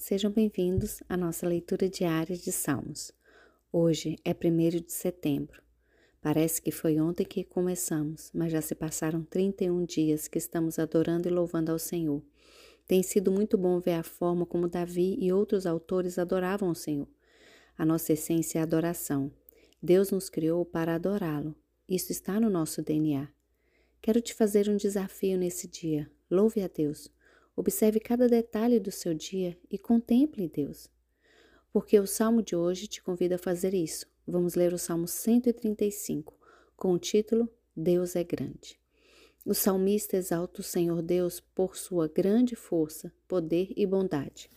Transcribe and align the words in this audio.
Sejam 0.00 0.30
bem-vindos 0.30 1.02
à 1.08 1.16
nossa 1.16 1.46
leitura 1.46 1.88
diária 1.88 2.36
de 2.36 2.52
Salmos. 2.52 3.10
Hoje 3.70 4.16
é 4.24 4.30
1 4.30 4.80
de 4.80 4.92
setembro. 4.92 5.60
Parece 6.22 6.62
que 6.62 6.70
foi 6.70 7.00
ontem 7.00 7.24
que 7.24 7.42
começamos, 7.42 8.30
mas 8.32 8.52
já 8.52 8.62
se 8.62 8.76
passaram 8.76 9.24
31 9.24 9.84
dias 9.84 10.28
que 10.28 10.38
estamos 10.38 10.78
adorando 10.78 11.26
e 11.26 11.32
louvando 11.32 11.72
ao 11.72 11.80
Senhor. 11.80 12.22
Tem 12.86 13.02
sido 13.02 13.32
muito 13.32 13.58
bom 13.58 13.80
ver 13.80 13.94
a 13.94 14.04
forma 14.04 14.46
como 14.46 14.68
Davi 14.68 15.16
e 15.18 15.32
outros 15.32 15.66
autores 15.66 16.16
adoravam 16.16 16.70
o 16.70 16.76
Senhor. 16.76 17.08
A 17.76 17.84
nossa 17.84 18.12
essência 18.12 18.58
é 18.58 18.60
a 18.60 18.64
adoração. 18.64 19.32
Deus 19.82 20.12
nos 20.12 20.30
criou 20.30 20.64
para 20.64 20.94
adorá-lo. 20.94 21.56
Isso 21.88 22.12
está 22.12 22.38
no 22.38 22.48
nosso 22.48 22.82
DNA. 22.82 23.28
Quero 24.00 24.20
te 24.20 24.32
fazer 24.32 24.68
um 24.68 24.76
desafio 24.76 25.36
nesse 25.36 25.66
dia. 25.66 26.08
Louve 26.30 26.62
a 26.62 26.68
Deus. 26.68 27.12
Observe 27.58 27.98
cada 27.98 28.28
detalhe 28.28 28.78
do 28.78 28.92
seu 28.92 29.12
dia 29.12 29.58
e 29.68 29.76
contemple 29.76 30.48
Deus. 30.48 30.88
Porque 31.72 31.98
o 31.98 32.06
salmo 32.06 32.40
de 32.40 32.54
hoje 32.54 32.86
te 32.86 33.02
convida 33.02 33.34
a 33.34 33.38
fazer 33.38 33.74
isso. 33.74 34.06
Vamos 34.24 34.54
ler 34.54 34.72
o 34.72 34.78
Salmo 34.78 35.08
135, 35.08 36.38
com 36.76 36.92
o 36.92 37.00
título 37.00 37.50
Deus 37.74 38.14
é 38.14 38.22
grande. 38.22 38.78
O 39.44 39.54
salmista 39.54 40.16
exalta 40.16 40.60
o 40.60 40.64
Senhor 40.64 41.02
Deus 41.02 41.40
por 41.40 41.76
sua 41.76 42.06
grande 42.06 42.54
força, 42.54 43.12
poder 43.26 43.72
e 43.76 43.84
bondade. 43.84 44.48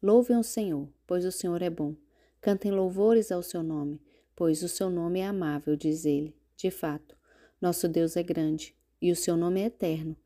Louvem 0.00 0.36
o 0.36 0.44
Senhor, 0.44 0.88
pois 1.08 1.24
o 1.24 1.32
Senhor 1.32 1.60
é 1.60 1.70
bom. 1.70 1.96
Cantem 2.40 2.70
louvores 2.70 3.32
ao 3.32 3.42
seu 3.42 3.64
nome, 3.64 4.00
pois 4.36 4.62
o 4.62 4.68
seu 4.68 4.90
nome 4.90 5.18
é 5.18 5.26
amável, 5.26 5.74
diz 5.74 6.04
ele. 6.04 6.36
De 6.56 6.70
fato, 6.70 7.16
nosso 7.60 7.88
Deus 7.88 8.16
é 8.16 8.22
grande 8.22 8.76
e 9.02 9.10
o 9.10 9.16
seu 9.16 9.36
nome 9.36 9.60
é 9.60 9.64
eterno. 9.64 10.16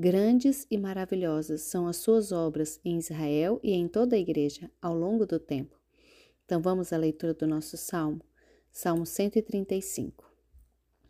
Grandes 0.00 0.64
e 0.70 0.78
maravilhosas 0.78 1.62
são 1.62 1.88
as 1.88 1.96
suas 1.96 2.30
obras 2.30 2.78
em 2.84 2.98
Israel 2.98 3.58
e 3.64 3.72
em 3.72 3.88
toda 3.88 4.14
a 4.14 4.18
igreja 4.18 4.70
ao 4.80 4.96
longo 4.96 5.26
do 5.26 5.40
tempo. 5.40 5.76
Então 6.44 6.62
vamos 6.62 6.92
à 6.92 6.96
leitura 6.96 7.34
do 7.34 7.48
nosso 7.48 7.76
salmo, 7.76 8.22
Salmo 8.70 9.04
135. 9.04 10.32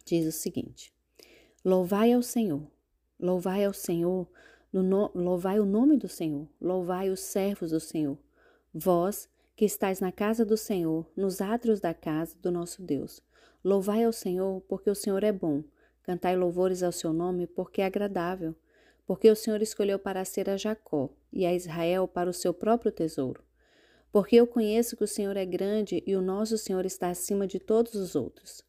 Diz 0.07 0.27
o 0.27 0.33
seguinte: 0.33 0.91
Louvai 1.63 2.15
ao 2.15 2.23
Senhor, 2.23 2.67
louvai 3.21 3.67
ao 3.67 3.75
Senhor, 3.75 4.27
no, 4.73 5.11
louvai 5.15 5.61
o 5.61 5.67
nome 5.67 5.99
do 5.99 6.09
Senhor, 6.09 6.49
louvai 6.59 7.11
os 7.11 7.21
servos 7.21 7.73
do 7.73 7.81
Senhor, 7.81 8.17
vós 8.73 9.29
que 9.55 9.67
estais 9.67 10.01
na 10.01 10.11
casa 10.11 10.47
do 10.47 10.57
Senhor, 10.57 11.07
nos 11.15 11.43
átrios 11.43 11.79
da 11.79 11.93
casa 11.93 12.39
do 12.41 12.51
nosso 12.51 12.81
Deus. 12.81 13.21
Louvai 13.63 14.05
ao 14.05 14.15
Senhor, 14.15 14.63
porque 14.63 14.89
o 14.89 14.95
Senhor 14.95 15.23
é 15.25 15.33
bom. 15.33 15.63
Cantai 16.03 16.35
louvores 16.39 16.83
ao 16.83 16.91
seu 16.91 17.13
nome, 17.13 17.47
porque 17.47 17.83
é 17.83 17.85
agradável 17.85 18.57
porque 19.09 19.31
o 19.31 19.35
Senhor 19.35 19.63
escolheu 19.63 19.99
para 19.99 20.23
ser 20.23 20.51
a 20.51 20.59
Jacó 20.59 21.09
e 21.33 21.47
a 21.47 21.55
Israel 21.55 22.07
para 22.07 22.29
o 22.29 22.35
seu 22.35 22.53
próprio 22.53 22.93
tesouro. 22.93 23.43
Porque 24.13 24.37
eu 24.37 24.47
conheço 24.47 24.99
que 24.99 25.05
o 25.05 25.09
Senhor 25.09 25.35
é 25.35 25.47
grande 25.47 26.03
e 26.07 26.15
o 26.15 26.21
nosso 26.21 26.59
Senhor 26.59 26.85
está 26.85 27.09
acima 27.09 27.47
de 27.47 27.59
todos 27.59 27.95
os 27.95 28.15
outros. 28.15 28.63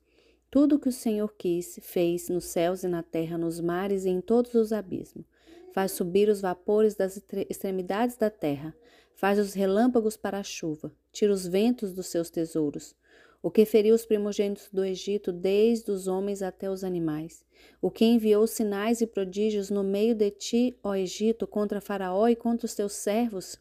Tudo 0.49 0.77
o 0.77 0.79
que 0.79 0.87
o 0.87 0.93
Senhor 0.93 1.35
quis, 1.37 1.77
fez 1.81 2.29
nos 2.29 2.45
céus 2.45 2.83
e 2.83 2.87
na 2.87 3.03
terra, 3.03 3.37
nos 3.37 3.59
mares 3.59 4.05
e 4.05 4.09
em 4.09 4.21
todos 4.21 4.53
os 4.53 4.71
abismos. 4.71 5.25
Faz 5.73 5.91
subir 5.91 6.29
os 6.29 6.39
vapores 6.39 6.95
das 6.95 7.21
extremidades 7.49 8.15
da 8.15 8.29
terra, 8.29 8.73
faz 9.15 9.37
os 9.39 9.53
relâmpagos 9.53 10.15
para 10.15 10.39
a 10.39 10.43
chuva, 10.43 10.89
tira 11.11 11.33
os 11.33 11.45
ventos 11.45 11.91
dos 11.91 12.07
seus 12.07 12.29
tesouros 12.29 12.95
o 13.41 13.49
que 13.49 13.65
feriu 13.65 13.95
os 13.95 14.05
primogênitos 14.05 14.69
do 14.71 14.83
Egito, 14.83 15.31
desde 15.31 15.91
os 15.91 16.07
homens 16.07 16.41
até 16.41 16.69
os 16.69 16.83
animais, 16.83 17.45
o 17.81 17.89
que 17.89 18.05
enviou 18.05 18.45
sinais 18.45 19.01
e 19.01 19.07
prodígios 19.07 19.69
no 19.69 19.83
meio 19.83 20.13
de 20.13 20.29
ti, 20.31 20.77
ó 20.83 20.95
Egito, 20.95 21.47
contra 21.47 21.79
Faraó 21.79 22.27
e 22.27 22.35
contra 22.35 22.65
os 22.65 22.75
teus 22.75 22.93
servos, 22.93 23.57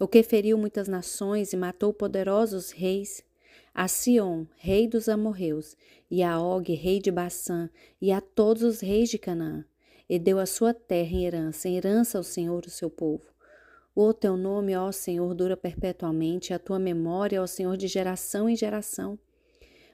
o 0.00 0.08
que 0.08 0.22
feriu 0.22 0.58
muitas 0.58 0.88
nações 0.88 1.52
e 1.52 1.56
matou 1.56 1.92
poderosos 1.92 2.72
reis, 2.72 3.22
a 3.72 3.86
Sion, 3.88 4.46
rei 4.56 4.86
dos 4.86 5.08
amorreus, 5.08 5.76
e 6.10 6.22
a 6.22 6.40
Og, 6.40 6.72
rei 6.72 7.00
de 7.00 7.10
Baçã, 7.10 7.70
e 8.00 8.12
a 8.12 8.20
todos 8.20 8.62
os 8.62 8.80
reis 8.80 9.08
de 9.08 9.18
Canaã, 9.18 9.64
e 10.08 10.18
deu 10.18 10.38
a 10.38 10.46
sua 10.46 10.74
terra 10.74 11.12
em 11.12 11.24
herança, 11.24 11.68
em 11.68 11.76
herança 11.76 12.18
ao 12.18 12.24
Senhor, 12.24 12.64
o 12.66 12.70
seu 12.70 12.90
povo. 12.90 13.33
O 13.96 14.12
teu 14.12 14.36
nome, 14.36 14.76
ó 14.76 14.90
Senhor, 14.90 15.32
dura 15.34 15.56
perpetuamente, 15.56 16.52
a 16.52 16.58
tua 16.58 16.80
memória, 16.80 17.40
ó 17.40 17.46
Senhor, 17.46 17.76
de 17.76 17.86
geração 17.86 18.48
em 18.48 18.56
geração. 18.56 19.16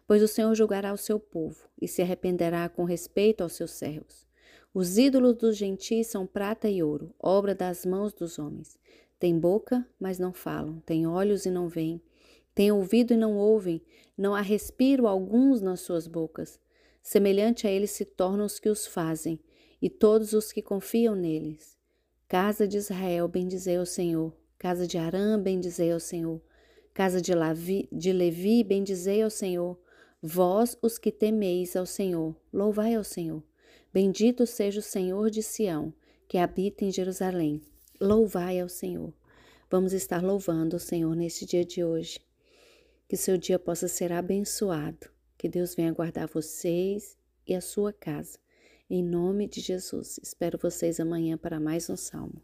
Pois 0.06 0.22
o 0.22 0.28
Senhor 0.28 0.54
julgará 0.54 0.90
o 0.90 0.96
seu 0.96 1.20
povo 1.20 1.68
e 1.78 1.86
se 1.86 2.00
arrependerá 2.00 2.66
com 2.70 2.84
respeito 2.84 3.42
aos 3.42 3.52
seus 3.52 3.72
servos. 3.72 4.26
Os 4.72 4.96
ídolos 4.96 5.36
dos 5.36 5.54
gentis 5.54 6.06
são 6.06 6.26
prata 6.26 6.66
e 6.66 6.82
ouro, 6.82 7.14
obra 7.18 7.54
das 7.54 7.84
mãos 7.84 8.14
dos 8.14 8.38
homens. 8.38 8.78
Têm 9.18 9.38
boca, 9.38 9.86
mas 10.00 10.18
não 10.18 10.32
falam, 10.32 10.80
têm 10.80 11.06
olhos 11.06 11.44
e 11.44 11.50
não 11.50 11.68
veem, 11.68 12.00
têm 12.54 12.72
ouvido 12.72 13.12
e 13.12 13.18
não 13.18 13.36
ouvem, 13.36 13.82
não 14.16 14.34
há 14.34 14.40
respiro 14.40 15.06
alguns 15.06 15.60
nas 15.60 15.80
suas 15.80 16.06
bocas. 16.06 16.58
Semelhante 17.02 17.66
a 17.66 17.70
eles 17.70 17.90
se 17.90 18.06
tornam 18.06 18.46
os 18.46 18.58
que 18.58 18.70
os 18.70 18.86
fazem, 18.86 19.38
e 19.82 19.90
todos 19.90 20.32
os 20.32 20.52
que 20.52 20.62
confiam 20.62 21.14
neles. 21.14 21.79
Casa 22.30 22.68
de 22.68 22.76
Israel, 22.76 23.26
bendizei 23.26 23.76
ao 23.76 23.84
Senhor. 23.84 24.32
Casa 24.56 24.86
de 24.86 24.96
Arã, 24.96 25.36
bendizei 25.36 25.90
ao 25.90 25.98
Senhor. 25.98 26.40
Casa 26.94 27.20
de, 27.20 27.34
Lavi, 27.34 27.88
de 27.90 28.12
Levi, 28.12 28.62
bendizei 28.62 29.20
ao 29.20 29.30
Senhor. 29.30 29.76
Vós, 30.22 30.78
os 30.80 30.96
que 30.96 31.10
temeis 31.10 31.74
ao 31.74 31.84
Senhor, 31.84 32.36
louvai 32.52 32.94
ao 32.94 33.02
Senhor. 33.02 33.42
Bendito 33.92 34.46
seja 34.46 34.78
o 34.78 34.82
Senhor 34.82 35.28
de 35.28 35.42
Sião, 35.42 35.92
que 36.28 36.38
habita 36.38 36.84
em 36.84 36.92
Jerusalém. 36.92 37.60
Louvai 38.00 38.60
ao 38.60 38.68
Senhor. 38.68 39.12
Vamos 39.68 39.92
estar 39.92 40.22
louvando 40.22 40.76
o 40.76 40.80
Senhor 40.80 41.16
neste 41.16 41.44
dia 41.44 41.64
de 41.64 41.82
hoje. 41.82 42.20
Que 43.08 43.16
seu 43.16 43.36
dia 43.36 43.58
possa 43.58 43.88
ser 43.88 44.12
abençoado. 44.12 45.10
Que 45.36 45.48
Deus 45.48 45.74
venha 45.74 45.92
guardar 45.92 46.28
vocês 46.28 47.18
e 47.44 47.56
a 47.56 47.60
sua 47.60 47.92
casa. 47.92 48.38
Em 48.92 49.04
nome 49.04 49.46
de 49.46 49.60
Jesus, 49.60 50.18
espero 50.20 50.58
vocês 50.58 50.98
amanhã 50.98 51.38
para 51.38 51.60
mais 51.60 51.88
um 51.88 51.96
salmo. 51.96 52.42